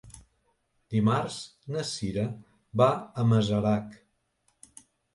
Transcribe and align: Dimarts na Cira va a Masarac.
Dimarts 0.95 1.37
na 1.77 1.85
Cira 1.91 2.25
va 2.83 2.91
a 2.97 3.29
Masarac. 3.31 3.97